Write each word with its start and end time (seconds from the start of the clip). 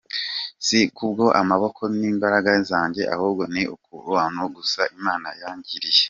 Si 0.65 0.79
kubwo 0.97 1.25
amaboko 1.41 1.81
n’imbaraga 1.99 2.51
zanjye 2.69 3.01
ahubwo 3.13 3.43
ni 3.53 3.63
kubw’ubuntu 3.83 4.41
gusa 4.55 4.81
Imana 4.97 5.27
yangiriye. 5.41 5.99